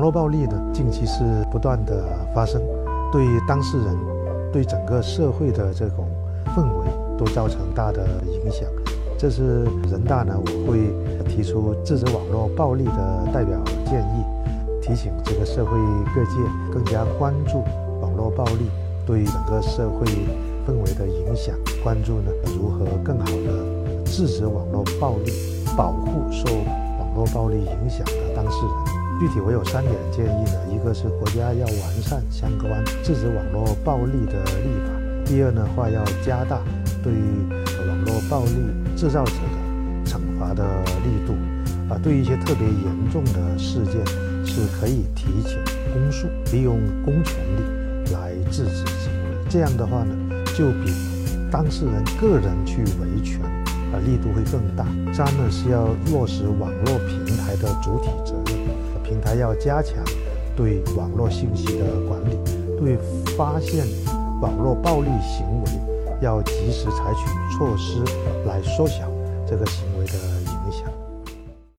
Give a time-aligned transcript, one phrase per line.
[0.00, 1.22] 网络暴力呢，近期是
[1.52, 2.02] 不断的
[2.34, 2.58] 发生，
[3.12, 3.94] 对当事人、
[4.50, 6.08] 对整个社会的这种
[6.56, 6.86] 氛围
[7.18, 8.66] 都造成大的影响。
[9.18, 10.90] 这是人大呢，我会
[11.28, 14.24] 提出制止网络暴力的代表建议，
[14.80, 15.72] 提醒这个社会
[16.14, 16.30] 各界
[16.72, 17.62] 更加关注
[18.00, 18.70] 网络暴力
[19.04, 20.06] 对整个社会
[20.66, 21.54] 氛围的影响，
[21.84, 25.30] 关注呢如何更好的制止网络暴力，
[25.76, 26.50] 保护受
[26.98, 28.99] 网络暴力影响的当事人。
[29.20, 34.96] 具体我有三点建议呢，一个是国家要完善相关制止网络暴力的立法；
[35.26, 36.58] 第二呢话要加大
[37.02, 37.12] 对
[37.86, 38.56] 网络暴力
[38.96, 40.64] 制造者的惩罚的
[41.04, 41.34] 力度，
[41.92, 44.00] 啊，对一些特别严重的事件
[44.42, 45.58] 是可以提起
[45.92, 49.36] 公诉，利用公权力来制止行为。
[49.50, 50.16] 这样的话呢，
[50.56, 50.94] 就比
[51.50, 53.38] 当事人个人去维权
[53.92, 54.86] 啊力度会更大。
[55.12, 58.79] 三呢是要落实网络平台的主体责任。
[59.30, 59.94] 还要加强
[60.56, 62.36] 对网络信息的管理，
[62.80, 62.98] 对
[63.36, 63.86] 发现
[64.42, 65.70] 网络暴力行为
[66.20, 68.02] 要及时采取措施
[68.44, 69.08] 来缩小
[69.48, 71.09] 这个行为的影响。